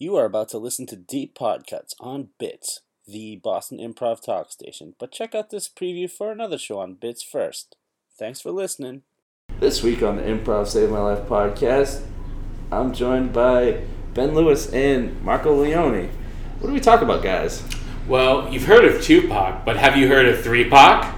[0.00, 4.94] You are about to listen to Deep Podcuts on Bits, the Boston Improv Talk Station,
[4.96, 7.74] but check out this preview for another show on Bits first.
[8.16, 9.02] Thanks for listening.
[9.58, 12.04] This week on the Improv Save My Life podcast,
[12.70, 13.82] I'm joined by
[14.14, 16.10] Ben Lewis and Marco Leone.
[16.60, 17.64] What do we talk about, guys?
[18.06, 21.12] Well, you've heard of Tupac, but have you heard of Three Pac?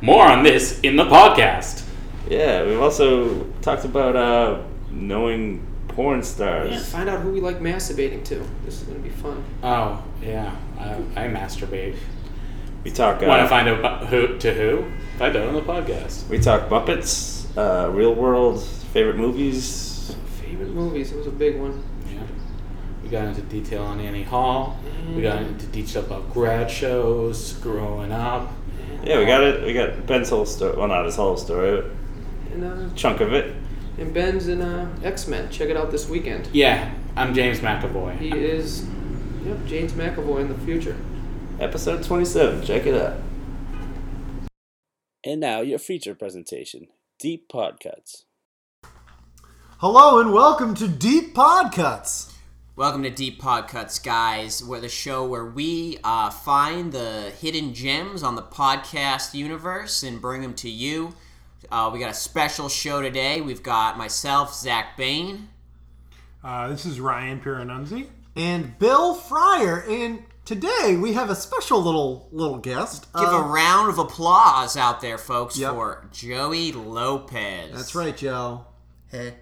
[0.00, 1.86] More on this in the podcast.
[2.30, 6.70] Yeah, we've also talked about uh, knowing porn stars.
[6.70, 8.42] Yeah, find out who we like masturbating to.
[8.64, 9.42] This is gonna be fun.
[9.62, 11.96] Oh, yeah, I, I masturbate.
[12.84, 13.22] We talk.
[13.22, 14.84] Uh, Want to find out who to who?
[15.18, 16.28] Find out on the podcast.
[16.28, 20.14] We talk Muppets, uh, real world, favorite movies.
[20.40, 21.12] Favorite movies?
[21.12, 21.82] It was a big one.
[22.10, 22.22] Yeah.
[23.02, 24.78] We got into detail on Annie Hall.
[25.14, 28.50] We got into detail about grad shows, growing up.
[29.04, 29.64] Yeah, we got it.
[29.64, 30.76] We got Ben's whole story.
[30.76, 31.84] Well, not his whole story,
[32.52, 33.54] And uh, but chunk of it.
[33.98, 35.50] And Ben's in uh, X Men.
[35.50, 36.48] Check it out this weekend.
[36.52, 38.18] Yeah, I'm James McAvoy.
[38.18, 38.86] He is,
[39.44, 40.96] yep, James McAvoy in the future.
[41.60, 42.64] Episode 27.
[42.64, 43.18] Check it out.
[45.24, 48.24] And now your feature presentation, Deep Podcuts.
[49.78, 52.32] Hello and welcome to Deep Podcuts.
[52.74, 54.64] Welcome to Deep Podcuts, guys.
[54.64, 60.20] We're the show where we uh, find the hidden gems on the podcast universe and
[60.20, 61.14] bring them to you.
[61.70, 63.40] Uh, we got a special show today.
[63.40, 65.48] We've got myself, Zach Bain.
[66.42, 68.08] Uh, this is Ryan Piranunzi.
[68.36, 69.84] And Bill Fryer.
[69.88, 73.06] And today we have a special little little guest.
[73.14, 75.72] Give Uh, a round of applause out there, folks, Yep.
[75.72, 77.72] for Joey Lopez.
[77.74, 78.66] That's right, Joe.
[79.10, 79.34] Hey.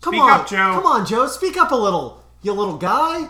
[0.00, 0.56] Come Speak on, up, Joe.
[0.74, 1.26] Come on, Joe.
[1.26, 3.28] Speak up a little, you little guy.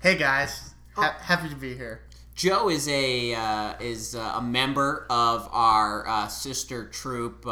[0.00, 0.70] Hey guys.
[0.96, 2.02] Ha- happy to be here.
[2.34, 7.50] Joe is a uh, is uh, a member of our uh, sister troupe uh,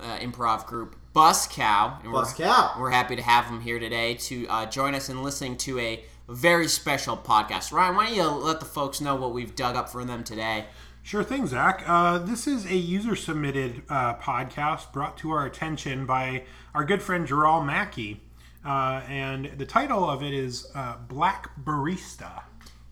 [0.00, 1.98] uh, improv group Bus Cow.
[2.02, 2.74] And we're- Cow.
[2.78, 6.04] We're happy to have him here today to uh, join us in listening to a
[6.28, 7.72] very special podcast.
[7.72, 10.66] Ryan, why don't you let the folks know what we've dug up for them today?
[11.02, 11.82] Sure thing, Zach.
[11.86, 16.44] Uh, this is a user submitted uh, podcast brought to our attention by
[16.74, 18.20] our good friend Gerald Mackey.
[18.62, 22.42] Uh, and the title of it is uh, Black Barista.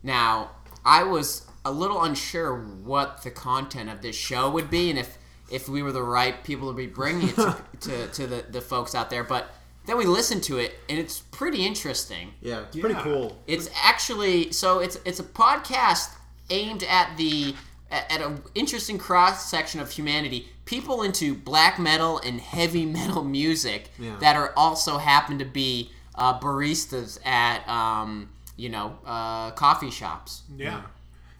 [0.03, 0.53] Now,
[0.87, 5.19] I was a little unsure what the content of this show would be, and if
[5.51, 8.61] if we were the right people to be bringing it to, to, to the, the
[8.61, 9.23] folks out there.
[9.23, 9.49] But
[9.87, 12.35] then we listened to it, and it's pretty interesting.
[12.41, 13.41] Yeah, it's pretty cool.
[13.47, 16.11] It's actually so it's it's a podcast
[16.51, 17.55] aimed at the
[17.91, 20.49] at at an interesting cross section of humanity.
[20.65, 24.17] People into black metal and heavy metal music Yeah.
[24.21, 30.43] that are also happen to be uh, baristas at um, you know uh, coffee shops.
[30.57, 30.83] Yeah.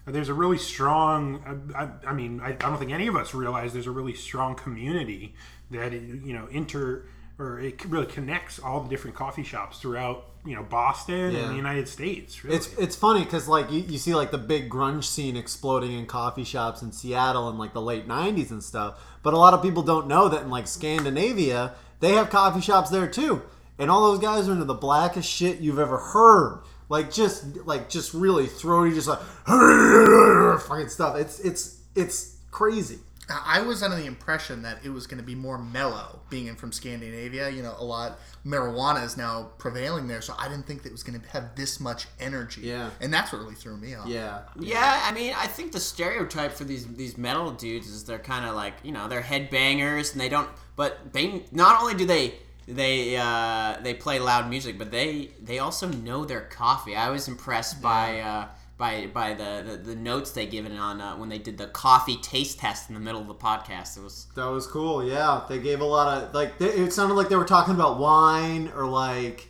[0.05, 3.33] There's a really strong, I, I, I mean, I, I don't think any of us
[3.33, 5.35] realize there's a really strong community
[5.71, 7.03] that, you know, inter,
[7.37, 11.39] or it really connects all the different coffee shops throughout, you know, Boston Yeah.
[11.41, 12.41] and the United States.
[12.41, 12.55] Really.
[12.55, 16.05] It's it's funny because like you, you see like the big grunge scene exploding in
[16.05, 19.61] coffee shops in Seattle in like the late '90s and stuff, but a lot of
[19.61, 23.41] people don't know that in like Scandinavia they have coffee shops there too,
[23.77, 26.61] and all those guys are into the blackest shit you've ever heard.
[26.89, 29.19] Like just like just really throaty, just like
[30.61, 31.17] fucking stuff.
[31.17, 32.99] It's it's it's crazy.
[33.29, 36.55] I was under the impression that it was going to be more mellow, being in
[36.55, 37.49] from Scandinavia.
[37.49, 40.91] You know, a lot marijuana is now prevailing there, so I didn't think that it
[40.93, 42.61] was going to have this much energy.
[42.61, 42.89] Yeah.
[43.01, 44.07] and that's what really threw me off.
[44.07, 48.17] Yeah, Yeah, I mean, I think the stereotype for these these metal dudes is they're
[48.17, 50.49] kind of like you know they're headbangers and they don't.
[50.77, 52.35] But they not only do they
[52.67, 56.95] they uh, they play loud music, but they they also know their coffee.
[56.95, 58.19] I was impressed by.
[58.19, 58.47] Uh,
[58.77, 62.17] by, by the, the, the notes they given on uh, when they did the coffee
[62.17, 63.97] taste test in the middle of the podcast.
[63.97, 65.03] It was that was cool.
[65.03, 67.97] Yeah, they gave a lot of like they, it sounded like they were talking about
[67.97, 69.49] wine or like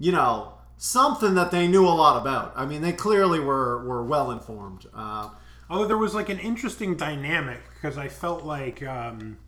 [0.00, 2.54] you know something that they knew a lot about.
[2.56, 4.86] I mean, they clearly were were well informed.
[4.92, 5.28] Uh,
[5.68, 9.38] Although there was like an interesting dynamic because I felt like um,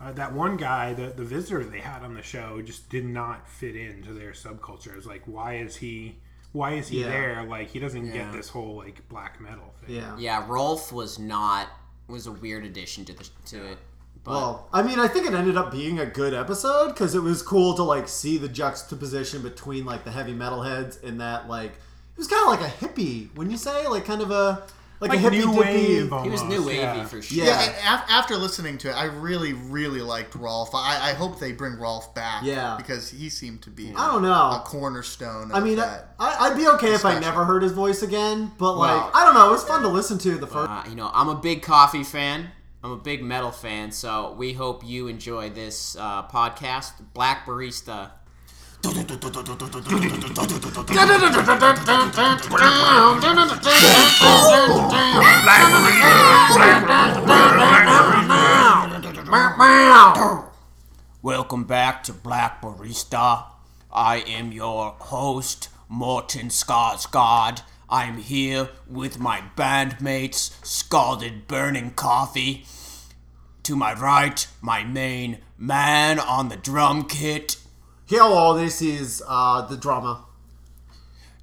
[0.00, 3.48] uh, that one guy, the the visitor they had on the show, just did not
[3.48, 4.92] fit into their subculture.
[4.92, 6.16] I was like, why is he?
[6.52, 7.08] Why is he Yeah.
[7.08, 7.42] there?
[7.48, 8.12] Like he doesn't Yeah.
[8.12, 9.96] get this whole like black metal thing.
[9.96, 10.16] yeah.
[10.18, 11.68] yeah, Rolf was not
[12.08, 13.78] was a weird addition to the to it.
[14.22, 17.22] But Well, I mean, I think it ended up being a good episode because it
[17.22, 21.48] was cool to like see the juxtaposition between like the heavy metal heads and that
[21.48, 23.28] like it was kind of like a hippie.
[23.36, 24.62] When you say like kind of a
[25.08, 25.58] like, Like a new dippy.
[26.10, 26.12] wave.
[26.22, 27.04] he was new wavy yeah.
[27.04, 27.38] for sure.
[27.38, 27.44] Yeah.
[27.44, 27.72] Yeah, and
[28.02, 30.74] af- after listening to it, I really, really liked Rolf.
[30.74, 32.42] I, I hope they bring Rolf back.
[32.44, 32.74] Yeah.
[32.76, 33.92] because he seemed to be.
[33.96, 35.50] I don't know a cornerstone.
[35.50, 36.14] Of I mean, I, that.
[36.18, 39.34] I'd be okay if I never heard his voice again, but like Well- I don't
[39.34, 40.70] know, it was fun to listen to the first.
[40.70, 42.50] Uh, you know, I'm a big coffee fan.
[42.82, 48.10] I'm a big metal fan, so we hope you enjoy this uh, podcast, Black Barista.
[61.22, 63.44] Welcome back to Black Barista.
[63.90, 67.62] I am your host, Morton Skarsgård.
[67.88, 72.66] I'm here with my bandmates, Scalded Burning Coffee.
[73.62, 77.56] To my right, my main man on the drum kit.
[78.16, 80.24] Hello, this is uh, the drama.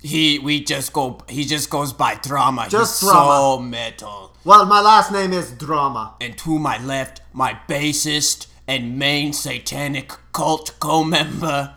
[0.01, 2.67] He we just go he just goes by drama.
[2.69, 3.29] Just He's drama.
[3.29, 4.33] so metal.
[4.45, 6.15] Well, my last name is Drama.
[6.21, 11.75] And to my left, my bassist and main satanic cult co-member.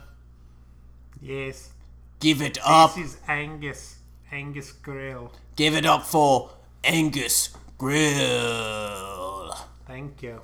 [1.20, 1.70] Yes.
[2.20, 2.94] Give it up.
[2.94, 3.96] This is Angus.
[4.31, 5.32] Angus Grill.
[5.56, 6.50] Give it up for
[6.85, 7.49] Angus
[7.79, 9.56] Grill.
[9.88, 10.41] Thank you.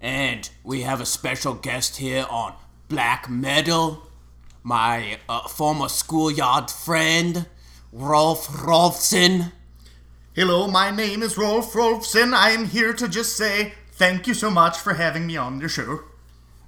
[0.00, 2.54] And we have a special guest here on
[2.88, 4.02] Black Metal.
[4.62, 7.46] My uh, former schoolyard friend,
[7.92, 9.52] Rolf Rolfson.
[10.34, 12.32] Hello, my name is Rolf Rolfson.
[12.32, 15.68] I am here to just say thank you so much for having me on your
[15.68, 16.00] show.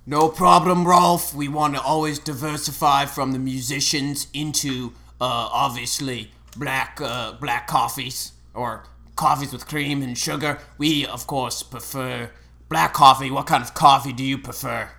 [0.06, 1.34] No problem, Rolf.
[1.34, 8.32] We want to always diversify from the musicians into, uh, obviously, black, uh, black coffees
[8.54, 8.84] or
[9.16, 10.60] coffees with cream and sugar.
[10.78, 12.30] We, of course, prefer
[12.68, 13.30] black coffee.
[13.30, 14.90] What kind of coffee do you prefer?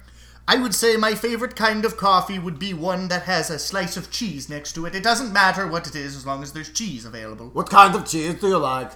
[0.50, 3.98] I would say my favorite kind of coffee would be one that has a slice
[3.98, 4.96] of cheese next to it.
[4.96, 7.50] It doesn't matter what it is as long as there's cheese available.
[7.50, 8.92] What kind of cheese do you like?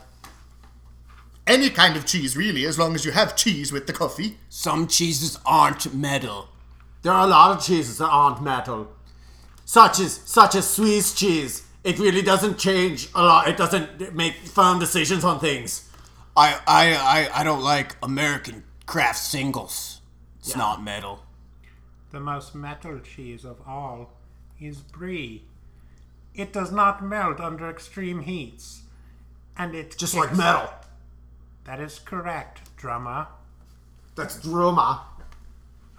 [1.45, 4.37] Any kind of cheese, really, as long as you have cheese with the coffee.
[4.47, 6.47] Some cheeses aren't metal.
[7.01, 8.87] There are a lot of cheeses that aren't metal,
[9.65, 11.63] such as such as Swiss cheese.
[11.83, 13.49] It really doesn't change a lot.
[13.49, 15.89] It doesn't make firm decisions on things.
[16.37, 19.99] I, I, I, I don't like American craft singles.
[20.39, 21.23] It's not metal.
[22.11, 24.11] The most metal cheese of all
[24.59, 25.43] is brie.
[26.35, 28.83] It does not melt under extreme heats.
[29.57, 30.69] And it Just like metal.
[31.65, 33.27] That is correct, drummer.
[34.15, 35.01] That's Druma.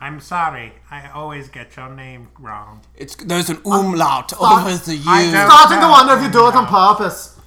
[0.00, 2.80] I'm sorry, I always get your name wrong.
[2.96, 5.02] It's there's an umlaut uh, over the U.
[5.06, 7.38] I don't- Starting to wonder if you do it on purpose.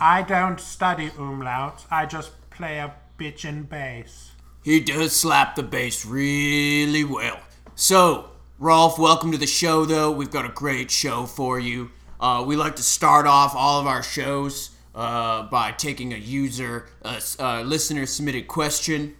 [0.00, 4.32] I don't study umlauts, I just play a bitchin' bass.
[4.68, 7.40] He does slap the bass really well.
[7.74, 10.12] So, Rolf, welcome to the show, though.
[10.12, 11.90] We've got a great show for you.
[12.20, 16.84] Uh, we like to start off all of our shows uh, by taking a user,
[17.00, 19.16] a, a listener submitted question.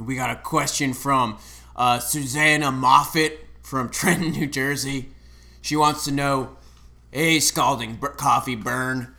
[0.00, 1.38] We got a question from
[1.76, 5.10] uh, Susanna Moffat from Trenton, New Jersey.
[5.60, 6.56] She wants to know
[7.10, 9.14] Hey, Scalding Bur- Coffee Burn,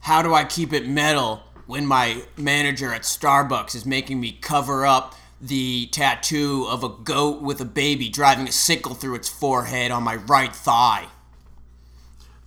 [0.00, 4.84] how do I keep it metal when my manager at Starbucks is making me cover
[4.84, 9.90] up the tattoo of a goat with a baby driving a sickle through its forehead
[9.90, 11.06] on my right thigh?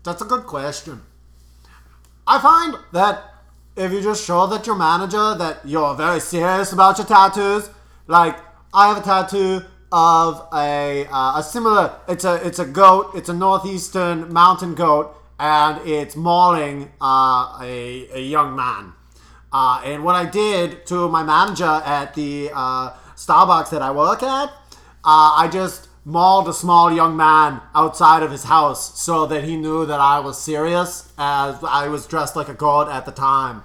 [0.04, 1.02] That's a good question.
[2.28, 3.34] I find that
[3.76, 7.70] if you just show that your manager that you're very serious about your tattoos,
[8.08, 8.38] like
[8.74, 12.00] I have a tattoo of a uh, a similar.
[12.08, 13.12] It's a it's a goat.
[13.16, 18.94] It's a northeastern mountain goat, and it's mauling uh, a a young man.
[19.58, 24.22] Uh, and what I did to my manager at the uh, Starbucks that I work
[24.22, 29.46] at, uh, I just mauled a small young man outside of his house so that
[29.46, 33.14] he knew that I was serious, as I was dressed like a god at the
[33.14, 33.64] time.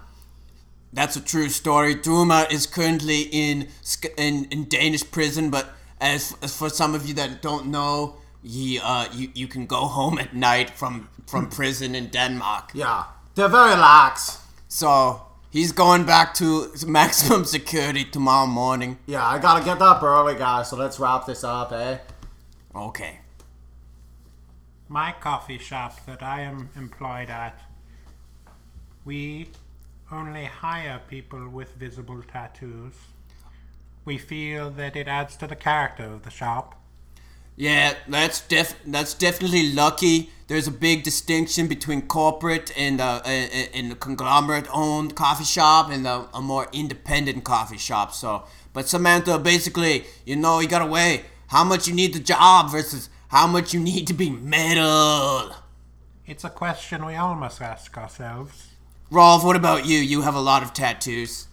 [0.93, 1.97] That's a true story.
[1.97, 3.67] Druma is currently in
[4.17, 8.15] in, in Danish prison, but as, as for some of you that don't know,
[8.45, 12.71] he uh you, you can go home at night from from prison in Denmark.
[12.75, 14.39] Yeah, they're very lax.
[14.69, 18.99] So he's going back to maximum security tomorrow morning.
[19.07, 21.99] Yeah, I gotta get up early, guys, so let's wrap this up, eh?
[22.75, 23.21] Okay.
[24.89, 27.61] My coffee shop that I am employed at,
[29.05, 29.49] we
[30.11, 32.95] only hire people with visible tattoos.
[34.05, 36.80] We feel that it adds to the character of the shop.
[37.61, 40.31] Yeah, that's def that's definitely lucky.
[40.47, 46.07] There's a big distinction between corporate and uh, and the conglomerate owned coffee shop and
[46.07, 48.15] a, a more independent coffee shop.
[48.15, 52.71] So, but Samantha, basically, you know, you gotta weigh how much you need the job
[52.71, 55.55] versus how much you need to be metal.
[56.27, 58.69] It's a question we all must ask ourselves.
[59.11, 59.99] Rolf, what about you?
[59.99, 61.47] You have a lot of tattoos.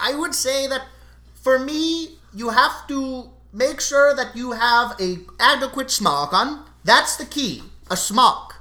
[0.00, 0.88] I would say that
[1.34, 6.64] for me, you have to make sure that you have a adequate smock on.
[6.84, 7.62] That's the key.
[7.90, 8.56] A smock.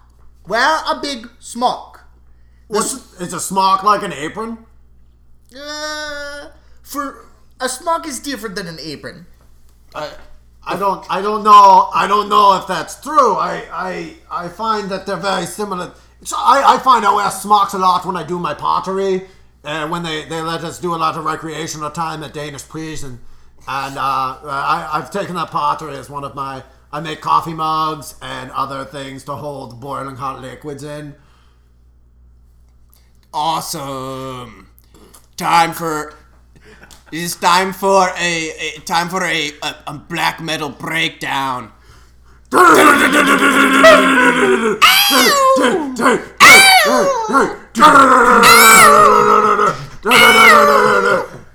[0.48, 2.06] Wear a big smock.
[2.68, 4.66] What's, is a smock like an apron?
[5.56, 6.50] Uh,
[6.84, 7.26] for
[7.60, 9.26] a smock is different than an apron.
[9.94, 10.10] I,
[10.64, 13.36] I don't I don't know I don't know if that's true.
[13.36, 15.94] I I I find that they're very similar.
[16.24, 19.28] So I, I find I wear smocks a lot when I do my pottery.
[19.64, 23.20] Uh, when they, they let us do a lot of recreational time at Danish prison,
[23.68, 26.64] and uh, I, I've taken up pottery as one of my.
[26.92, 31.16] I make coffee mugs and other things to hold boiling hot liquids in.
[33.34, 34.70] Awesome.
[35.38, 36.16] Time for.
[37.12, 41.72] It's time for a, a time for a, a, a black metal breakdown.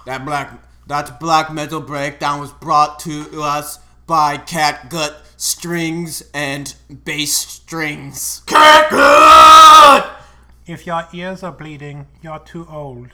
[0.04, 7.33] That black that black metal breakdown was brought to us by Catgut Strings and Bass
[7.35, 8.42] Strings.
[8.47, 10.16] Cat GUO
[10.66, 13.09] If your ears are bleeding, you're too old.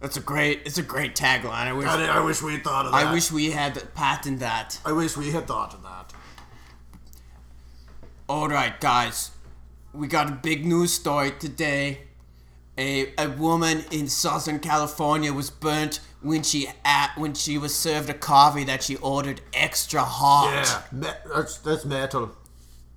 [0.00, 0.62] That's a great.
[0.64, 1.66] It's a great tagline.
[1.66, 1.86] I wish.
[1.86, 3.06] I, I wish we had thought of that.
[3.06, 4.80] I wish we had patented that.
[4.84, 6.12] I wish we had thought of that.
[8.28, 9.30] All right, guys,
[9.92, 12.02] we got a big news story today.
[12.78, 18.08] A, a woman in Southern California was burnt when she at when she was served
[18.08, 20.82] a coffee that she ordered extra hot.
[20.92, 22.30] Yeah, me- that's that's metal.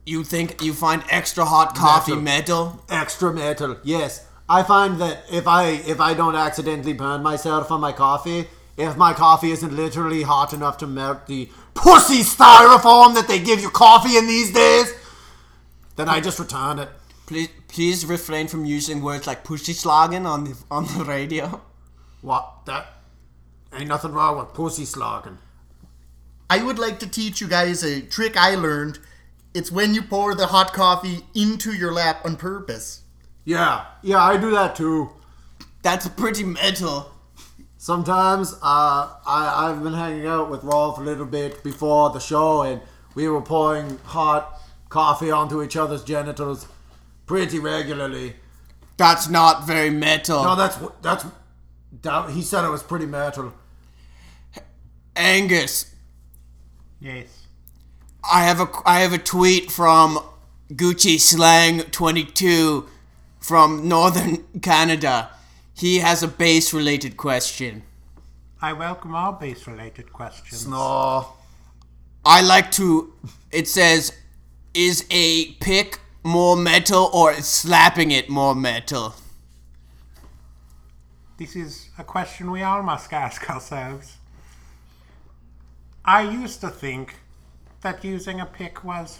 [0.05, 2.65] You think you find extra hot coffee Metal.
[2.65, 2.83] metal?
[2.89, 3.77] Extra metal.
[3.83, 8.47] Yes, I find that if I if I don't accidentally burn myself on my coffee,
[8.77, 13.59] if my coffee isn't literally hot enough to melt the pussy styrofoam that they give
[13.59, 14.93] you coffee in these days,
[15.95, 16.89] then I just return it.
[17.25, 21.61] Please please refrain from using words like pussy slogan on the on the radio.
[22.21, 22.65] What?
[22.65, 22.87] That
[23.73, 25.39] ain't nothing wrong with pussy slogging.
[26.49, 28.99] I would like to teach you guys a trick I learned.
[29.55, 33.01] It's when you pour the hot coffee into your lap on purpose.
[33.43, 35.09] Yeah, yeah, I do that too.
[35.81, 37.11] That's pretty metal.
[37.77, 42.63] Sometimes uh, I, I've been hanging out with Rolf a little bit before the show,
[42.63, 42.81] and
[43.13, 46.67] we were pouring hot coffee onto each other's genitals
[47.25, 48.35] pretty regularly.
[48.97, 50.43] That's not very metal.
[50.43, 51.25] No, that's that's
[52.01, 53.53] that, he said it was pretty metal.
[55.15, 55.95] Angus,
[56.99, 57.47] Yes.
[58.29, 60.19] I have a I have a tweet from
[60.71, 62.87] Gucci Slang 22
[63.39, 65.29] from Northern Canada.
[65.75, 67.83] He has a bass related question.
[68.61, 70.65] I welcome all bass related questions.
[70.67, 71.33] No,
[72.25, 73.13] I like to
[73.51, 74.11] it says
[74.73, 79.13] is a pick more metal or slapping it more metal?
[81.37, 84.17] This is a question we all must ask ourselves.
[86.03, 87.15] I used to think
[87.81, 89.19] that using a pick was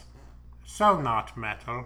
[0.65, 1.85] so not metal.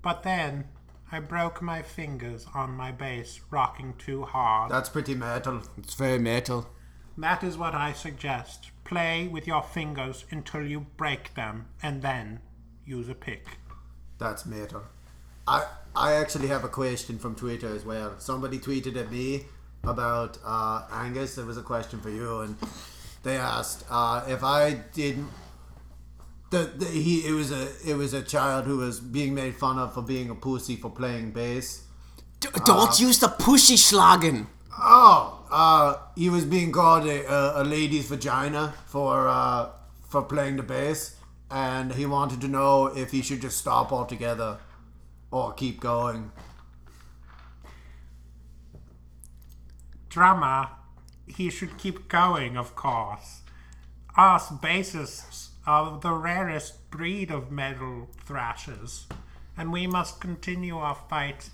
[0.00, 0.68] But then
[1.12, 4.70] I broke my fingers on my bass rocking too hard.
[4.70, 5.62] that's pretty metal.
[5.76, 6.70] It's very metal.
[7.18, 8.70] That is what I suggest.
[8.84, 12.40] Play with your fingers until you break them and then
[12.86, 13.58] use a pick.
[14.20, 14.82] That's metal.
[15.48, 18.14] I I actually have a question from Twitter as well.
[18.18, 19.46] Somebody tweeted at me
[19.82, 21.34] about uh, Angus.
[21.34, 22.56] There was a question for you, and
[23.22, 25.30] they asked uh, if I didn't.
[26.50, 29.78] The, the, he it was a it was a child who was being made fun
[29.78, 31.84] of for being a pussy for playing bass.
[32.40, 34.46] D- don't use the pussy schlagen.
[34.78, 39.70] Oh, uh, he was being called a, a, a lady's vagina for uh,
[40.08, 41.16] for playing the bass,
[41.50, 44.58] and he wanted to know if he should just stop altogether
[45.30, 46.30] or keep going.
[50.08, 50.68] Drummer,
[51.26, 53.40] he should keep going, of course.
[54.16, 59.06] Us bassists are the rarest breed of metal thrashers,
[59.56, 61.50] and we must continue our fight,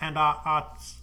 [0.00, 0.98] and our arts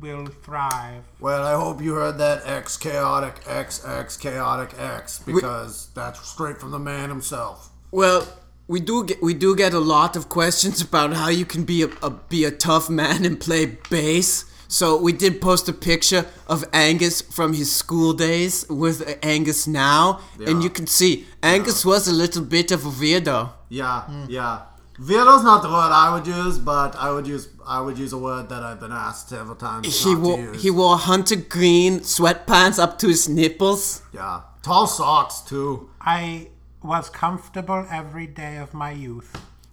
[0.00, 1.04] will thrive.
[1.20, 6.58] Well, I hope you heard that X chaotic X X chaotic X because that's straight
[6.58, 7.70] from the man himself.
[7.90, 8.26] Well,
[8.66, 11.82] we do get we do get a lot of questions about how you can be
[11.82, 14.46] a, a be a tough man and play bass.
[14.68, 19.66] So we did post a picture of Angus from his school days with uh, Angus
[19.66, 23.50] now, and you can see Angus was a little bit of a weirdo.
[23.68, 24.60] Yeah, yeah.
[25.00, 28.18] Weirdo's not the word I would use, but I would use I would use a
[28.18, 30.62] word that I've been asked several times He not wore to use.
[30.62, 34.02] he wore hunter green sweatpants up to his nipples.
[34.12, 36.48] yeah, tall socks too, I
[36.82, 39.30] was comfortable every day of my youth.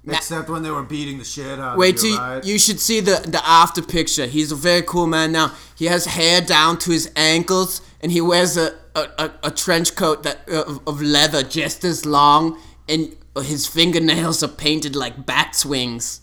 [0.07, 2.15] except when they were beating the shit out Wait of till you.
[2.15, 2.45] you, right?
[2.45, 4.27] you should see the the after picture.
[4.27, 5.51] He's a very cool man now.
[5.75, 9.95] He has hair down to his ankles, and he wears a a, a, a trench
[9.95, 12.57] coat that uh, of, of leather just as long,
[12.87, 13.01] and
[13.41, 16.21] his fingernails are painted like bat's wings.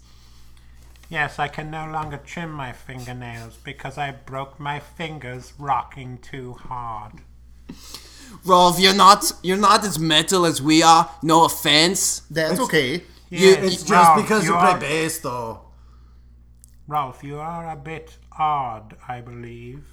[1.10, 6.54] Yes, I can no longer trim my fingernails because I broke my fingers rocking too
[6.54, 7.12] hard.
[8.44, 11.08] Rolf, you're not you're not as metal as we are.
[11.22, 12.20] No offense.
[12.30, 13.02] That's okay.
[13.30, 15.60] You- It's just Ralph, because you, you play are- bass, though.
[16.86, 19.84] Ralph, you are a bit odd, I believe.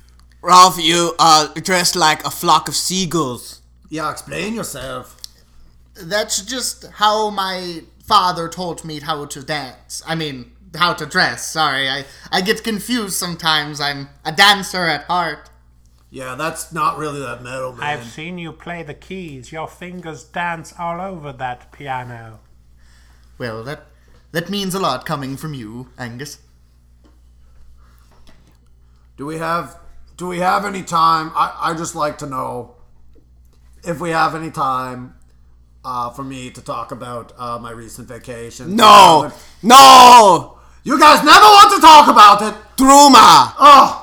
[0.41, 3.61] Rolf, you are dressed like a flock of seagulls.
[3.89, 5.20] Yeah, explain yourself.
[5.95, 10.01] That's just how my father taught me how to dance.
[10.07, 11.47] I mean, how to dress.
[11.51, 13.79] Sorry, I, I get confused sometimes.
[13.81, 15.49] I'm a dancer at heart.
[16.09, 17.83] Yeah, that's not really that metal, man.
[17.87, 19.51] I've seen you play the keys.
[19.51, 22.41] Your fingers dance all over that piano.
[23.37, 23.85] Well, that
[24.33, 26.39] that means a lot coming from you, Angus.
[29.15, 29.77] Do we have
[30.17, 31.31] do we have any time?
[31.33, 32.75] I I just like to know
[33.83, 35.15] if we have any time
[35.83, 38.75] uh, for me to talk about uh, my recent vacation.
[38.75, 39.31] No,
[39.63, 42.53] no, You guys never want to talk about it.
[42.77, 43.97] Druma, Oh,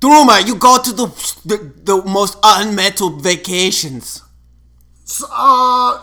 [0.00, 1.06] Druma, you go to the
[1.44, 4.22] the, the most unmetal vacations.
[5.04, 5.98] s- uh,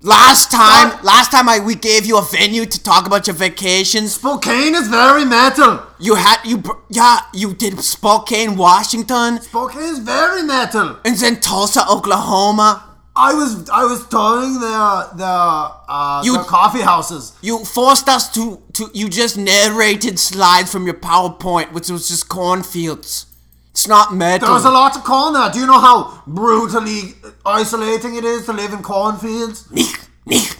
[0.00, 4.14] Last time, last time I we gave you a venue to talk about your vacations.
[4.14, 5.80] Spokane is very metal.
[5.98, 10.98] You had you yeah you did Spokane, Washington, Spokane is very metal.
[11.04, 12.84] and then Tulsa, Oklahoma.
[13.20, 17.32] I was I was touring the the uh, You- the coffee houses.
[17.42, 22.28] You forced us to to you just narrated slides from your PowerPoint, which was just
[22.28, 23.26] cornfields.
[23.72, 24.46] It's not metal.
[24.48, 25.50] There was a lot of corn there.
[25.50, 27.14] Do you know how brutally
[27.46, 29.68] isolating it is to live in cornfields?
[29.78, 30.56] Nick, Nick,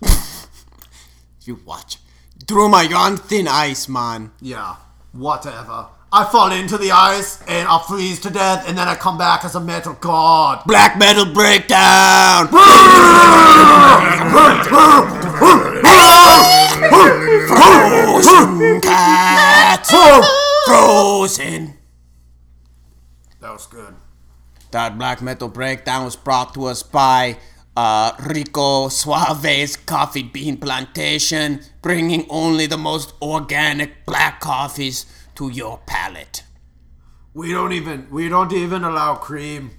[1.44, 1.98] you watch.
[2.46, 4.30] Through my on thin ice, man.
[4.40, 4.76] Yeah,
[5.12, 5.86] whatever.
[6.14, 9.46] I fall into the ice and I freeze to death, and then I come back
[9.46, 10.62] as a metal god.
[10.66, 12.48] Black metal breakdown.
[17.48, 19.86] Frozen cat.
[20.66, 21.78] Frozen.
[23.40, 23.94] That was good.
[24.70, 27.38] That black metal breakdown was brought to us by
[27.74, 35.80] uh, Rico Suave's Coffee Bean Plantation, bringing only the most organic black coffees to your
[35.86, 36.44] palate.
[37.34, 39.70] We don't even we don't even allow cream.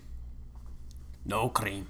[1.26, 1.88] No cream.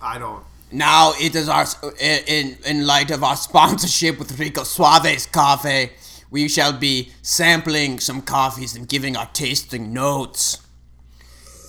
[0.00, 0.44] I don't.
[0.70, 1.66] Now it is our
[2.00, 5.90] in in light of our sponsorship with Rico Suave's Coffee,
[6.30, 10.58] we shall be sampling some coffees and giving our tasting notes.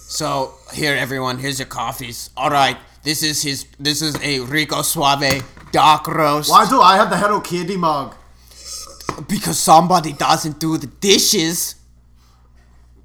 [0.09, 2.29] So here, everyone, here's your coffees.
[2.35, 3.65] All right, this is his.
[3.79, 8.15] This is a Rico Suave dark roast Why do I have the Hello Kitty mug?
[9.27, 11.75] because somebody doesn't do the dishes.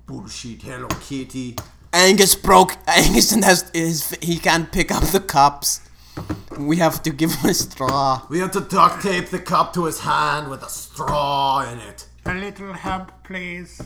[0.06, 1.56] Bullshit, Hello Kitty.
[1.92, 2.76] Angus broke.
[2.86, 4.10] Angus and has his.
[4.22, 5.80] He can't pick up the cups.
[6.58, 8.22] We have to give him a straw.
[8.28, 12.06] We have to duct tape the cup to his hand with a straw in it.
[12.26, 13.80] A little help, please.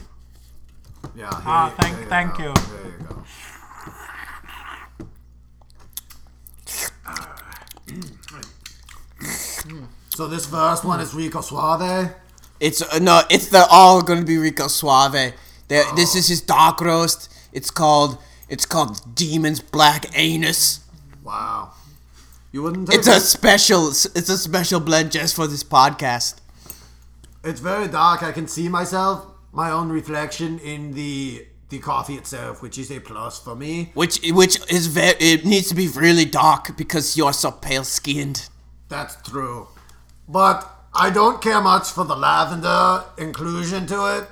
[1.14, 1.30] Yeah.
[1.30, 2.54] here Ah, you- thank- there thank go, you.
[2.54, 3.24] There you go.
[10.16, 12.10] So this first one is Rico Suave.
[12.58, 15.34] It's uh, no, it's they're all gonna be Rico Suave.
[15.68, 17.30] They're, This is his dark roast.
[17.52, 18.16] It's called
[18.48, 20.80] it's called Demon's Black Anus.
[21.22, 21.72] Wow.
[22.50, 26.36] You wouldn't It's a special it's a special blend just for this podcast.
[27.44, 28.22] It's very dark.
[28.22, 33.00] I can see myself, my own reflection in the the coffee itself, which is a
[33.00, 33.90] plus for me.
[33.92, 38.48] Which which is very it needs to be really dark because you're so pale skinned.
[38.88, 39.68] That's true.
[40.28, 44.28] But I don't care much for the lavender inclusion to it.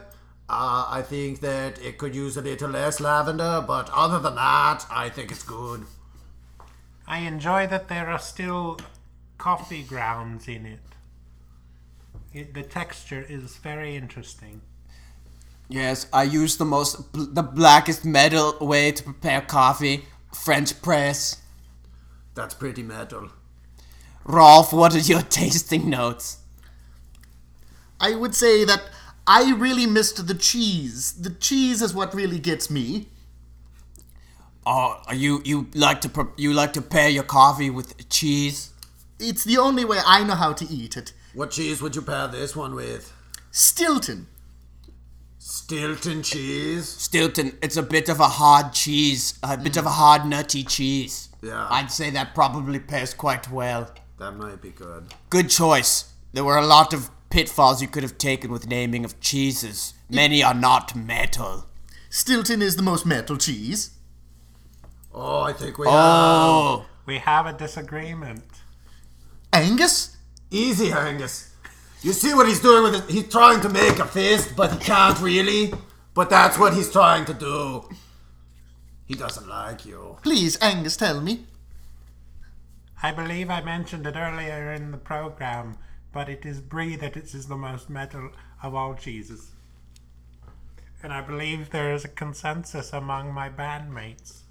[0.48, 4.84] Uh, I think that it could use a little less lavender, but other than that,
[4.90, 5.84] I think it's good.
[7.06, 8.78] I enjoy that there are still
[9.38, 10.80] coffee grounds in it.
[12.32, 14.60] it the texture is very interesting.
[15.68, 21.40] Yes, I use the most bl- the blackest metal way to prepare coffee, French press.
[22.34, 23.30] That's pretty metal.
[24.24, 26.38] Rolf, what are your tasting notes?
[28.00, 28.82] I would say that
[29.26, 31.12] I really missed the cheese.
[31.12, 33.08] The cheese is what really gets me.
[34.66, 38.70] Oh, are you you like to pre- you like to pair your coffee with cheese?
[39.18, 41.12] It's the only way I know how to eat it.
[41.34, 43.12] What cheese would you pair this one with?
[43.50, 44.26] Stilton.
[45.38, 46.88] Stilton cheese?
[46.88, 51.28] Stilton, it's a bit of a hard cheese, a bit of a hard nutty cheese.
[51.42, 51.66] Yeah.
[51.70, 53.90] I'd say that probably pairs quite well.
[54.18, 55.12] That might be good.
[55.30, 56.12] Good choice.
[56.32, 59.94] There were a lot of pitfalls you could have taken with naming of cheeses.
[60.08, 61.66] Many are not metal.
[62.10, 63.90] Stilton is the most metal cheese.
[65.12, 65.90] Oh, I think we oh.
[65.90, 66.00] have.
[66.00, 68.44] Oh, We have a disagreement.
[69.52, 70.16] Angus?
[70.50, 71.50] Easy, Angus.
[72.02, 73.10] You see what he's doing with it?
[73.10, 75.72] He's trying to make a fist, but he can't really.
[76.14, 77.88] But that's what he's trying to do.
[79.06, 80.18] He doesn't like you.
[80.22, 81.46] Please, Angus, tell me.
[83.04, 85.76] I believe I mentioned it earlier in the program,
[86.10, 88.30] but it is brie that it is the most metal
[88.62, 89.50] of all cheeses.
[91.02, 94.44] And I believe there is a consensus among my bandmates.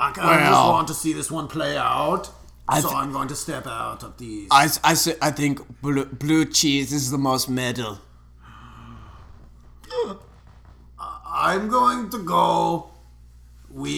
[0.00, 2.30] I kind of just Well- want to see this one play out.
[2.68, 4.48] I so th- I'm going to step out of these.
[4.50, 7.98] I, I, s- I think blue, blue cheese is the most metal.
[10.98, 12.90] I'm going to go
[13.70, 13.88] with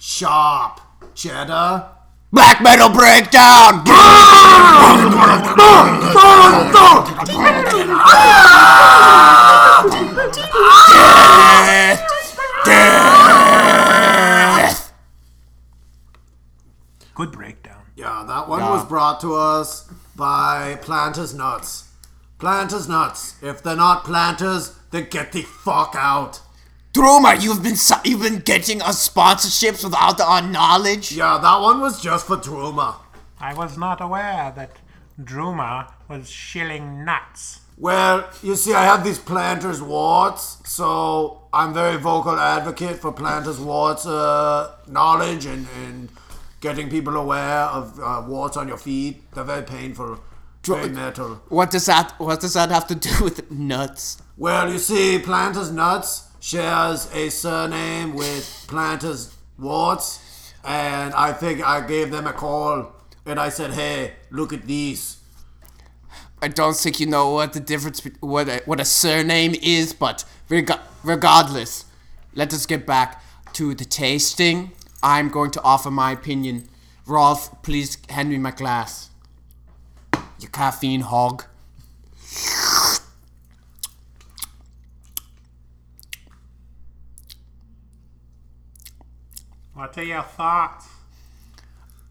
[0.00, 0.80] sharp
[1.14, 1.90] cheddar.
[2.32, 3.84] Black metal breakdown!
[3.84, 3.96] Death!
[12.64, 14.92] Death!
[17.14, 17.82] Good breakdown.
[17.94, 19.86] Yeah, that one was brought to us
[20.16, 21.90] by Planters Nuts.
[22.38, 23.34] Planters Nuts.
[23.42, 26.40] If they're not planters, then get the fuck out.
[26.92, 31.12] Drummer, you've been su- you've been getting us sponsorships without our knowledge.
[31.12, 32.96] Yeah, that one was just for Druma.
[33.38, 34.76] I was not aware that
[35.22, 37.60] Druma was shilling nuts.
[37.78, 43.58] Well, you see, I have these planters warts, so I'm very vocal advocate for planters
[43.60, 46.08] warts uh, knowledge and, and
[46.60, 49.30] getting people aware of uh, warts on your feet.
[49.32, 50.18] They're very painful,
[50.64, 51.40] very metal.
[51.48, 54.20] What does that What does that have to do with nuts?
[54.36, 61.86] Well, you see, Planters Nuts shares a surname with Planters Warts, and I think I
[61.86, 62.92] gave them a call
[63.26, 65.18] and I said, "Hey, look at these."
[66.42, 70.24] I don't think you know what the difference what a, what a surname is, but
[70.48, 70.72] reg-
[71.04, 71.84] regardless,
[72.34, 73.22] let us get back
[73.54, 74.72] to the tasting.
[75.02, 76.68] I'm going to offer my opinion.
[77.06, 79.10] Rolf, please hand me my glass.
[80.38, 81.44] You caffeine hog.
[89.80, 90.88] What are your thoughts?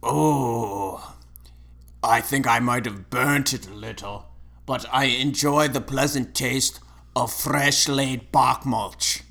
[0.01, 1.13] Oh,
[2.01, 4.25] I think I might have burnt it a little,
[4.65, 6.79] but I enjoy the pleasant taste
[7.15, 9.21] of fresh laid bark mulch.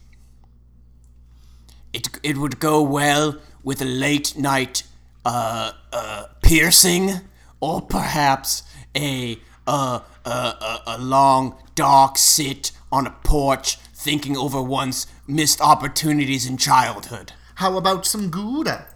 [1.93, 4.85] It, it would go well with a late night
[5.25, 7.23] uh, uh, piercing,
[7.59, 8.63] or perhaps
[8.97, 15.61] a, uh, uh, a, a long dark sit on a porch thinking over one's missed
[15.61, 17.33] opportunities in childhood.
[17.59, 18.87] How about some Gouda?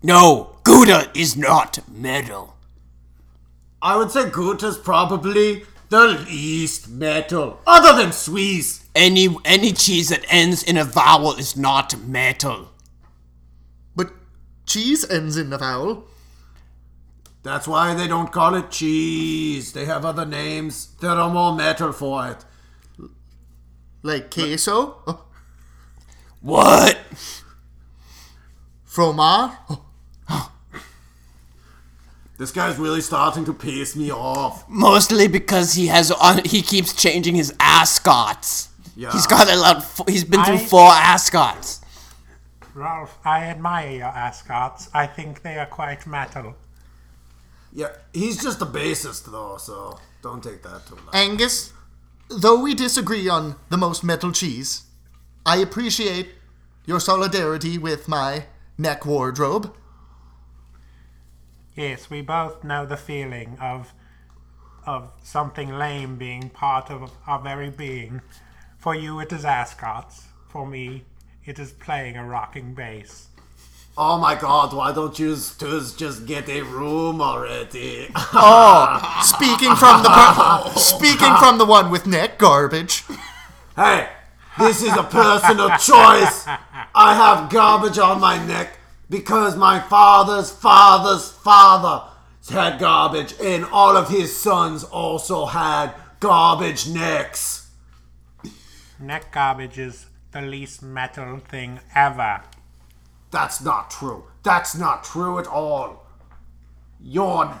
[0.00, 2.56] No, Gouda is not metal.
[3.82, 8.84] I would say Gouda's probably the least metal, other than Swiss.
[8.94, 12.70] Any any cheese that ends in a vowel is not metal.
[13.96, 14.12] But
[14.64, 16.06] cheese ends in a vowel.
[17.42, 19.72] That's why they don't call it cheese.
[19.72, 22.44] They have other names that are more metal for it.
[24.04, 25.24] Like queso,
[26.40, 26.96] What?
[28.96, 29.52] Fromage,
[32.38, 34.68] This guy's really starting to piss me off.
[34.68, 38.68] Mostly because he has on he keeps changing his ascots.
[38.94, 39.12] Yeah.
[39.12, 39.84] He's got a lot.
[40.08, 41.80] He's been through I- four ascots.
[42.74, 44.90] Ralph, I admire your ascots.
[44.92, 46.54] I think they are quite metal.
[47.72, 51.14] Yeah, he's just a bassist though, so don't take that too much.
[51.14, 51.72] Angus,
[52.28, 54.84] though we disagree on the most metal cheese,
[55.46, 56.28] I appreciate
[56.84, 58.44] your solidarity with my
[58.78, 59.74] neck wardrobe.
[61.74, 63.92] Yes, we both know the feeling of
[64.86, 68.20] of something lame being part of our very being.
[68.78, 70.26] For you, it is ascots.
[70.48, 71.04] For me,
[71.44, 73.26] it is playing a rocking bass.
[73.98, 78.10] Oh my god, why don't you twos just get a room already?
[78.32, 83.04] Oh, speaking from the per- speaking from the one with neck garbage.
[83.74, 84.08] hey,
[84.58, 86.46] this is a personal choice.
[86.94, 88.78] I have garbage on my neck
[89.10, 92.02] because my father's father's father
[92.50, 97.70] had garbage, and all of his sons also had garbage necks.
[99.00, 102.42] Neck garbage is the least metal thing ever.
[103.30, 104.24] That's not true.
[104.42, 106.06] That's not true at all.
[107.00, 107.52] You're.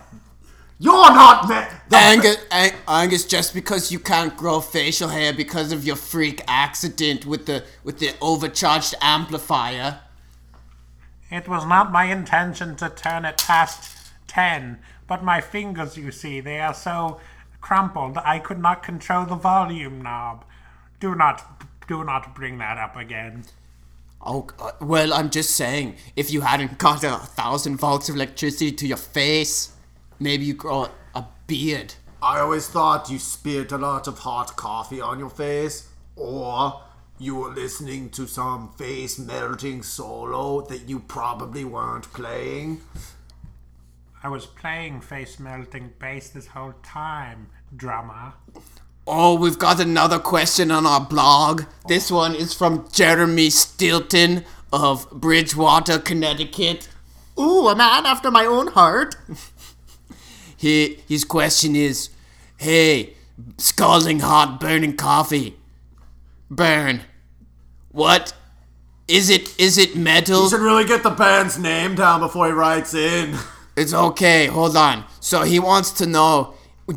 [0.78, 1.56] You're not me.
[1.88, 6.42] the- Angus, Ang- Angus, just because you can't grow facial hair because of your freak
[6.46, 10.00] accident with the with the overcharged amplifier.
[11.30, 16.40] It was not my intention to turn it past 10, but my fingers, you see,
[16.40, 17.20] they are so
[17.60, 20.44] crumpled I could not control the volume knob.
[21.00, 23.44] Do not do not bring that up again.
[24.20, 24.48] Oh,
[24.80, 28.96] well, I'm just saying, if you hadn't got a thousand volts of electricity to your
[28.96, 29.72] face,
[30.18, 31.94] maybe you grow a beard.
[32.22, 36.82] I always thought you spit a lot of hot coffee on your face, or
[37.18, 42.80] you were listening to some face melting solo that you probably weren't playing.
[44.22, 48.34] I was playing face melting bass this whole time, drummer.
[49.06, 51.62] Oh, we've got another question on our blog.
[51.86, 56.88] This one is from Jeremy Stilton of Bridgewater, Connecticut.
[57.38, 59.14] Ooh, a man after my own heart.
[60.56, 62.10] He, his question is,
[62.56, 63.14] hey,
[63.58, 65.56] scalding hot burning coffee.
[66.50, 67.02] Burn.
[67.90, 68.34] What?
[69.08, 70.44] Is it is it metal?
[70.44, 73.36] You should really get the band's name down before he writes in.
[73.76, 74.46] It's okay.
[74.46, 75.04] Hold on.
[75.20, 76.54] So he wants to know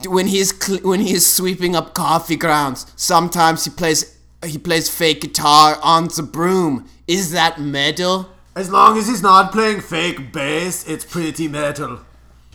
[0.07, 2.85] when he's cl- when he's sweeping up coffee grounds.
[2.95, 6.87] Sometimes he plays he plays fake guitar on the broom.
[7.05, 8.29] Is that metal?
[8.55, 11.99] As long as he's not playing fake bass, it's pretty metal.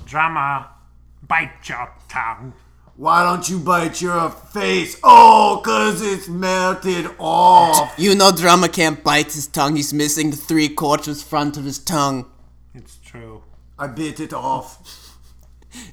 [0.07, 0.67] Drummer,
[1.27, 2.53] bite your tongue.
[2.97, 4.99] Why don't you bite your face?
[5.03, 7.93] Oh, cause it's melted off.
[7.99, 9.75] You know, drummer can't bite his tongue.
[9.77, 12.27] He's missing the three quarters front of his tongue,
[12.73, 13.43] It's true.
[13.79, 14.79] I bit it off.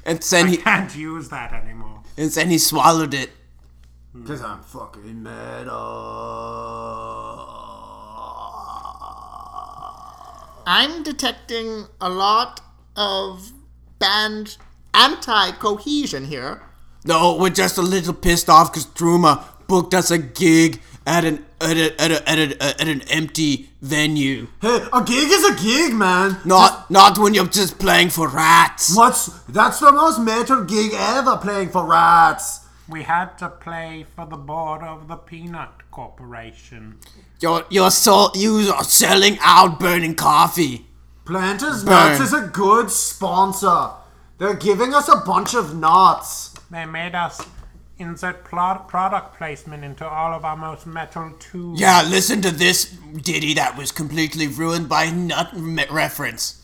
[0.05, 2.03] and then he Can't use that anymore.
[2.17, 3.31] and then he swallowed it.
[4.27, 5.71] Cause I'm fucking metal.
[10.67, 12.61] I'm detecting a lot
[12.95, 13.51] of
[13.99, 14.57] band
[14.93, 16.61] anti cohesion here.
[17.03, 21.45] No, we're just a little pissed off because Druma booked us a gig at an
[21.59, 24.47] at, a, at, a, at, a, uh, at an empty venue.
[24.61, 26.37] Hey, a gig is a gig, man.
[26.45, 28.95] Not not when you're just playing for rats.
[28.95, 32.59] What's that's the most metal gig ever playing for rats.
[32.89, 36.97] We had to play for the board of the Peanut Corporation.
[37.39, 40.87] You're you're so you are selling out burning coffee.
[41.25, 42.17] Planters Burn.
[42.17, 43.91] Nuts is a good sponsor.
[44.41, 46.55] They're giving us a bunch of nuts.
[46.71, 47.45] They made us
[47.99, 51.79] insert plot product placement into all of our most metal tools.
[51.79, 56.59] Yeah, listen to this ditty that was completely ruined by nut me- reference.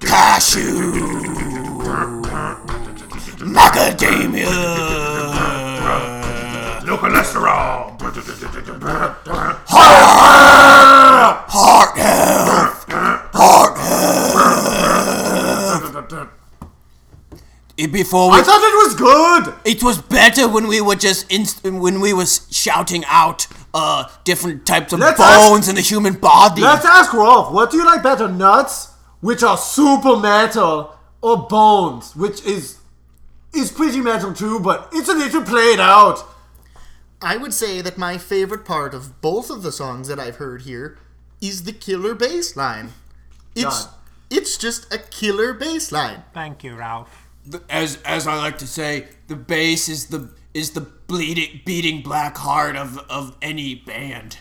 [0.00, 0.92] Cashew,
[3.44, 4.48] macadamia,
[6.90, 7.96] No cholesterol.
[11.48, 12.84] heart health,
[13.32, 14.34] heart health.
[17.92, 19.54] Before we I thought it was good.
[19.64, 24.66] It was better when we were just inst- when we was shouting out uh different
[24.66, 26.60] types of Let's bones in the human body.
[26.60, 28.88] Let's ask Rolf, what do you like better, nuts,
[29.20, 32.78] which are super metal, or bones, which is
[33.54, 36.24] is pretty metal too, but it's a little played out.
[37.22, 40.62] I would say that my favorite part of both of the songs that I've heard
[40.62, 40.98] here
[41.40, 42.92] is the killer bass line.
[43.54, 43.94] It's God.
[44.30, 46.24] it's just a killer bass line.
[46.32, 47.28] Thank you, Ralph.
[47.46, 52.02] The- as as I like to say, the bass is the is the bleeding beating
[52.02, 54.38] black heart of of any band.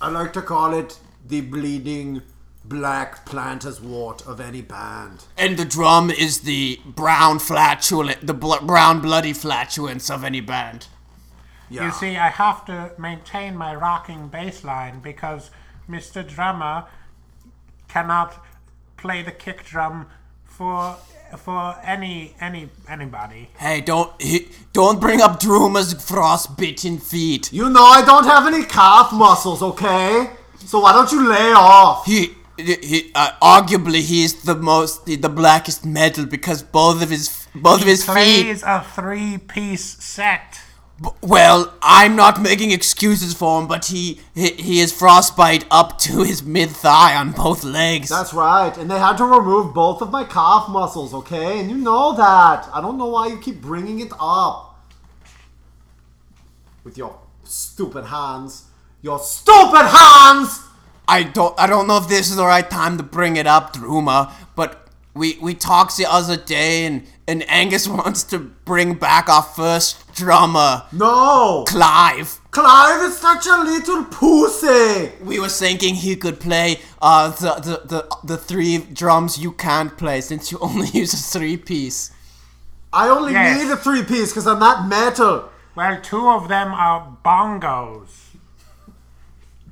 [0.00, 2.22] I like to call it the bleeding
[2.64, 5.24] black planter's wart of any band.
[5.38, 10.88] And the drum is the brown flatulent the bl- brown bloody flatulence of any band.
[11.68, 11.86] Yeah.
[11.86, 15.50] You see, I have to maintain my rocking bass line because
[15.88, 16.26] Mr.
[16.26, 16.84] Drummer
[17.88, 18.44] cannot
[18.96, 20.06] play the kick drum
[20.44, 20.96] for
[21.36, 23.50] for any any anybody.
[23.58, 27.52] Hey, don't he, don't bring up Druma's frostbitten feet.
[27.52, 30.30] You know I don't have any calf muscles, okay?
[30.58, 32.06] So why don't you lay off?
[32.06, 37.46] He, he uh, arguably he's the most the, the blackest metal because both of his
[37.54, 38.44] both of his feet.
[38.44, 40.60] Plays a three-piece set.
[41.20, 46.22] Well, I'm not making excuses for him, but he he, he is frostbite up to
[46.22, 48.08] his mid thigh on both legs.
[48.08, 51.60] That's right, and they had to remove both of my calf muscles, okay?
[51.60, 52.68] And you know that.
[52.72, 54.80] I don't know why you keep bringing it up.
[56.82, 58.64] With your stupid hands.
[59.02, 60.62] Your stupid hands!
[61.08, 63.74] I don't I don't know if this is the right time to bring it up,
[63.74, 64.32] Druma,
[65.16, 70.14] we we talked the other day and and Angus wants to bring back our first
[70.14, 71.64] drummer, No!
[71.66, 72.40] Clive.
[72.52, 75.12] Clive is such a little pussy!
[75.22, 79.96] We were thinking he could play uh the the, the, the three drums you can't
[79.98, 82.12] play since you only use a three piece.
[82.92, 83.62] I only Yes.
[83.62, 85.50] need a three piece because I'm not metal.
[85.74, 88.25] Well, two of them are bongos.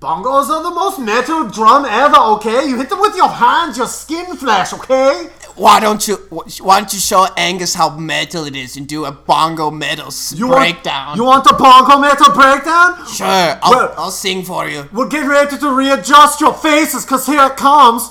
[0.04, 2.68] Bongos are the most metal drum ever, okay?
[2.68, 5.30] You hit them with your hands, your skin flesh, okay?
[5.56, 6.16] why don't you
[6.60, 10.48] why don't you show Angus how metal it is and do a bongo metal You
[10.48, 11.06] breakdown?
[11.06, 13.06] Want, you want a bongo metal breakdown?
[13.06, 13.26] sure,
[13.62, 14.86] I'll, Well- I'll sing for you.
[14.92, 18.10] Well, get ready to readjust your faces, cause here it comes.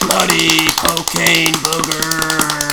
[0.00, 2.71] Bloody cocaine booger.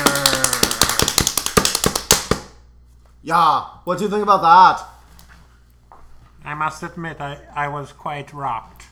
[3.29, 5.97] Yeah, what do you think about that?
[6.43, 8.85] I must admit, I, I was quite rocked.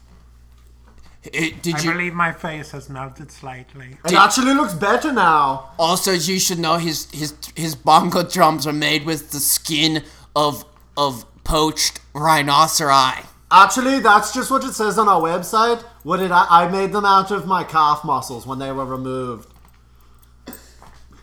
[1.33, 3.97] Eh, Did I you believe my face has melted slightly.
[4.05, 5.71] It actually looks better now.
[5.79, 6.11] also?
[6.13, 10.03] As you should know his his his bongo drums are made with the skin
[10.35, 10.63] of
[10.95, 13.25] of poached rhinoceri.
[13.49, 15.81] Actually, that's just what it says on our website.
[16.03, 16.45] What did I?
[16.49, 19.49] I made them out of my calf muscles when they were removed.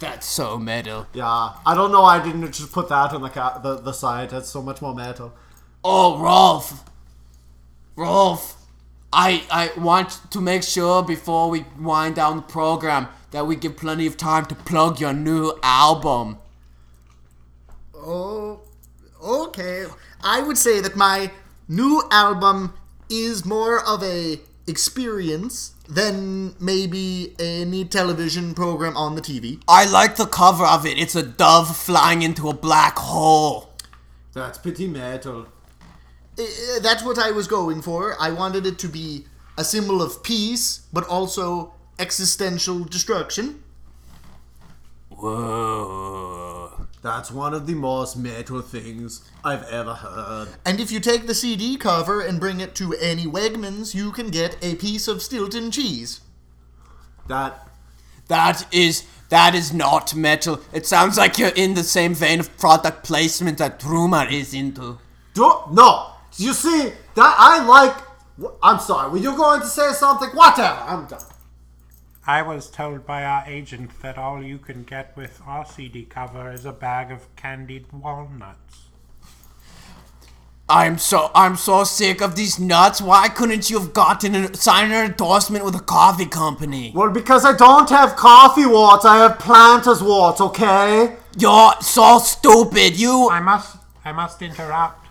[0.05, 1.07] That's so metal.
[1.15, 3.93] Yeah, I don't know why I didn't just put that on the ca- the, the
[3.93, 4.35] site.
[4.35, 5.33] It's so much more metal.
[5.83, 6.85] Oh, Rolf.
[7.97, 8.57] Rolf.
[9.15, 13.79] I I want to make sure before we wind down the program that we give
[13.79, 16.37] plenty of time to plug your new album.
[17.95, 18.61] Oh,
[19.23, 19.87] okay.
[20.23, 21.31] I would say that my
[21.67, 22.75] new album
[23.09, 29.63] is more of a experience than maybe any television program on the TV.
[29.69, 30.99] I like the cover of it.
[30.99, 33.71] It's a dove flying into a black hole.
[34.33, 35.47] That's pretty metal.
[36.39, 36.45] Uh,
[36.83, 38.17] That's what I was going for.
[38.21, 43.63] I wanted it to be a symbol of peace, but also existential destruction.
[45.11, 46.44] Whoa.
[47.05, 50.49] That's one of the most metal things I've ever heard.
[50.65, 54.31] And if you take the CD cover and bring it to any Wegmans, you can
[54.31, 56.23] get a piece of Stilton cheese.
[57.29, 57.69] That
[58.29, 60.63] That is that is not metal.
[60.73, 64.99] It sounds like you're in the same vein of product placement that Druma is into.
[65.35, 66.07] do no.
[66.39, 67.97] You see that I like.
[68.63, 69.11] I'm sorry.
[69.11, 70.31] Were you going to say something?
[70.31, 70.81] Whatever.
[70.89, 71.21] I'm done.
[72.27, 76.51] I was told by our agent that all you can get with our CD cover
[76.51, 78.89] is a bag of candied walnuts.
[80.67, 83.03] I'm so I'm so sick of these nuts.
[83.03, 86.93] Why couldn't you have gotten a signed an endorsement with a coffee company?
[86.95, 90.41] Well, because I don't have coffee warts, I have planter's warts.
[90.41, 91.17] Okay.
[91.37, 92.99] You're so stupid.
[92.99, 95.07] You I must I must interrupt.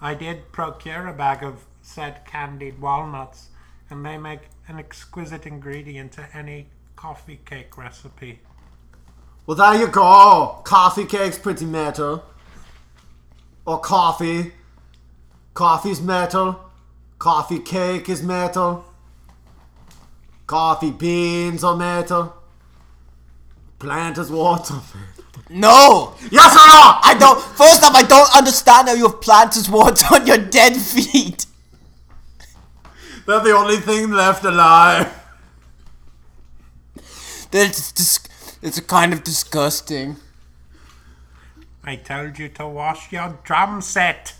[0.00, 3.48] I did procure a bag of said candied walnuts,
[3.90, 8.40] and they make an exquisite ingredient to any coffee cake recipe.
[9.46, 10.60] Well, there you go.
[10.64, 12.24] Coffee cake's pretty metal.
[13.64, 14.52] Or coffee.
[15.54, 16.60] Coffee's metal.
[17.18, 18.84] Coffee cake is metal.
[20.46, 22.34] Coffee beans are metal.
[23.78, 24.74] Planter's water.
[25.48, 26.14] no.
[26.30, 26.98] Yes or no?
[27.02, 27.40] I don't.
[27.40, 31.46] First off, I don't understand how you have planters water on your dead feet.
[33.26, 35.12] They're the only thing left alive.
[37.50, 38.20] That's dis-
[38.62, 40.16] It's kind of disgusting.
[41.84, 44.34] I told you to wash your drum set.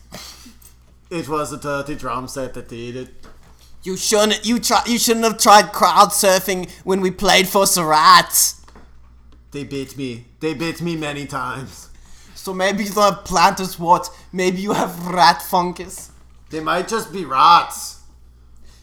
[1.11, 3.09] It was a dirty drum set that did it.
[3.83, 4.45] You shouldn't.
[4.45, 4.83] You try.
[4.87, 8.61] You shouldn't have tried crowd surfing when we played for Surats.
[9.53, 10.25] They bit me.
[10.41, 11.89] They bit me many times.
[12.35, 14.11] So maybe you don't have planters warts.
[14.33, 16.11] Maybe you have rat fungus.
[16.51, 17.96] They might just be rats.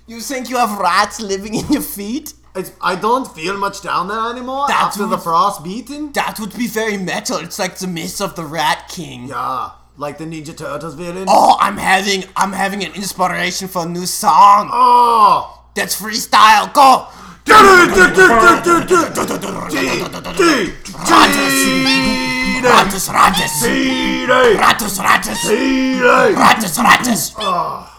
[0.05, 2.33] You think you have rats living in your feet?
[2.55, 6.11] It's, I don't feel much down there anymore That after the frost beating.
[6.11, 7.37] That would be very metal.
[7.37, 9.29] It's like the myth of the Rat King.
[9.29, 11.25] Yeah, like the Ninja Turtles villain.
[11.29, 14.69] Oh, I'm having I'm having an inspiration for a new song.
[14.71, 15.63] Oh!
[15.73, 16.71] That's freestyle.
[16.73, 17.07] Go.
[22.63, 23.63] Ratus, ratus, ratus,
[24.59, 24.99] ratus,
[26.37, 27.33] ratus, ratus.
[27.37, 27.89] Oh,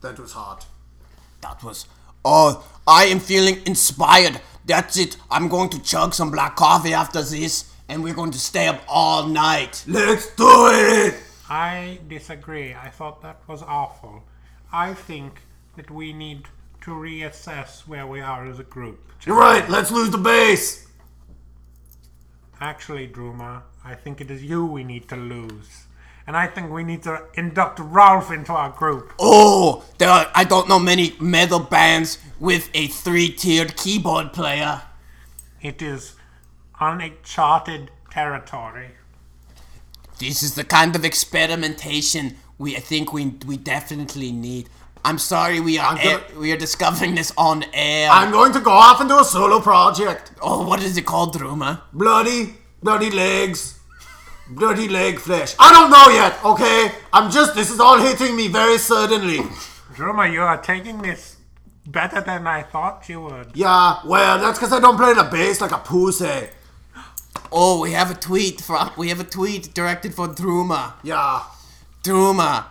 [0.00, 0.66] that was hot.
[1.52, 1.86] That was.
[2.24, 4.40] Oh, I am feeling inspired.
[4.64, 5.18] That's it.
[5.30, 8.80] I'm going to chug some black coffee after this, and we're going to stay up
[8.88, 9.84] all night.
[9.86, 11.14] Let's do it!
[11.50, 12.72] I disagree.
[12.72, 14.22] I thought that was awful.
[14.72, 15.40] I think
[15.76, 16.46] that we need
[16.82, 19.12] to reassess where we are as a group.
[19.26, 20.86] You're right, let's lose the bass!
[22.60, 25.86] Actually, Druma, I think it is you we need to lose.
[26.26, 29.12] And I think we need to induct Ralph into our group.
[29.18, 34.82] Oh, there are, I don't know many metal bands with a three-tiered keyboard player.
[35.60, 36.14] It is
[36.80, 38.90] uncharted territory.
[40.18, 44.68] This is the kind of experimentation we I think we we definitely need.
[45.04, 48.08] I'm sorry we are I'm gonna- air- we are discovering this on air.
[48.10, 50.30] I'm going to go off and do a solo project.
[50.40, 51.80] oh, what is it called, Druma?
[51.92, 53.80] Bloody, bloody legs.
[54.54, 55.54] Bloody leg flesh.
[55.58, 56.92] I don't know yet, okay?
[57.12, 59.38] I'm just, this is all hitting me very suddenly.
[59.94, 61.36] Druma, you are taking this
[61.86, 63.52] better than I thought you would.
[63.54, 66.48] Yeah, well, that's because I don't play the bass like a pussy.
[67.50, 70.94] Oh, we have a tweet from we have a tweet directed for Druma.
[71.02, 71.42] Yeah.
[72.02, 72.66] Druma,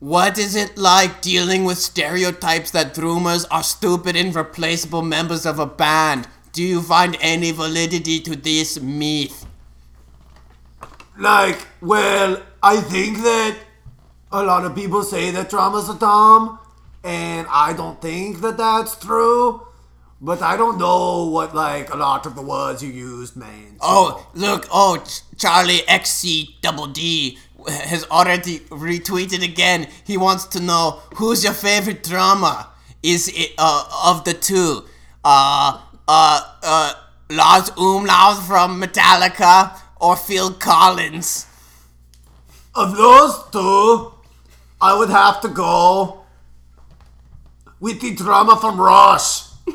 [0.00, 5.58] what is it like dealing with stereotypes that Drumas are stupid and replaceable members of
[5.58, 6.28] a band?
[6.52, 9.46] Do you find any validity to this myth?
[11.18, 13.56] Like, well, I think that
[14.30, 16.58] a lot of people say that drama's a dumb,
[17.02, 19.62] and I don't think that that's true.
[20.20, 23.72] But I don't know what, like, a lot of the words you used mean.
[23.72, 27.38] so- Oh, look, oh, Ch- Charlie XC double D
[27.68, 29.86] has already retweeted again.
[30.04, 32.68] He wants to know who's your favorite drama.
[33.02, 34.84] Is it uh of the two?
[35.24, 36.92] Uh uh uh
[37.30, 41.46] Lars Umlaut from Metallica or Phil Collins?
[42.74, 44.12] Of those two,
[44.80, 46.24] I would have to go
[47.80, 49.44] with the drama from Rush.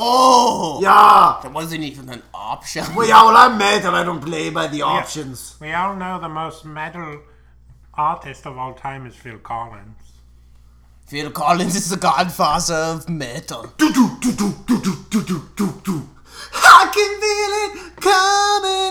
[0.00, 1.40] Oh, Yeah.
[1.42, 2.84] that wasn't even an option.
[2.94, 3.92] Well, yeah, well, I'm metal.
[3.96, 5.56] I don't play by the options.
[5.60, 7.20] We all know the most metal
[7.94, 9.96] artist of all time is Phil Collins.
[11.08, 13.72] Phil Collins is the godfather of metal.
[13.76, 16.08] Do, do, do, do, do, do, do, do, do, do.
[16.54, 18.87] I can feel it coming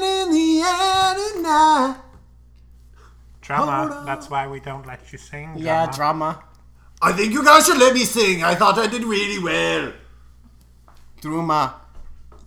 [3.47, 5.53] Drummer, that's why we don't let you sing.
[5.55, 6.43] Yeah, drama.
[7.01, 8.43] I think you guys should let me sing.
[8.43, 9.93] I thought I did really well.
[11.21, 11.73] Druma,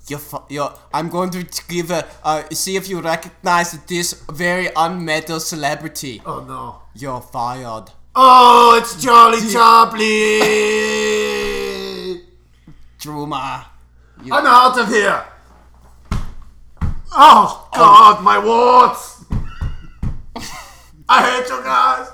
[0.08, 4.66] you're, fu- you're, I'm going to give a uh, see if you recognize this very
[4.66, 6.20] unmetal celebrity.
[6.26, 6.82] Oh no.
[6.94, 7.90] You're fired.
[8.14, 10.00] Oh, it's Charlie Chaplin.
[12.98, 13.64] Druma.
[14.30, 15.24] I'm out of here.
[17.12, 19.19] Oh God, my warts.
[21.12, 22.08] I hate you guys.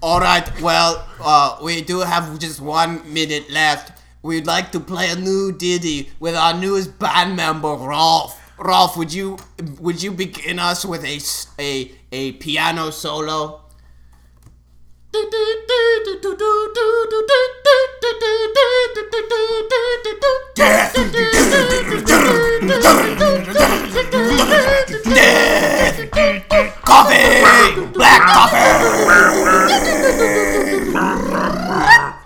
[0.00, 0.48] All right.
[0.62, 4.00] Well, uh, we do have just one minute left.
[4.22, 8.40] We'd like to play a new ditty with our newest band member, Rolf.
[8.58, 9.36] Rolf, would you
[9.80, 11.20] would you begin us with a
[11.60, 13.61] a a piano solo?
[26.84, 27.86] Coffee!
[27.92, 28.62] Black coffee!